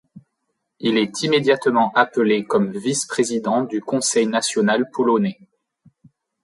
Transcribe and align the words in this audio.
Il 0.79 0.97
est 0.97 1.21
immédiatement 1.21 1.91
appelé 1.93 2.43
comme 2.43 2.71
vice-président 2.75 3.61
du 3.65 3.81
Conseil 3.81 4.25
national 4.25 4.89
polonais. 4.89 5.39